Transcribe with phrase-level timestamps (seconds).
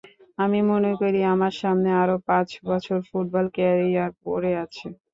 [0.37, 4.87] আমি মনে করি, আমার সামনে আরও পাঁচ বছর ফুটবল ক্যারিয়ার পড়ে আছে।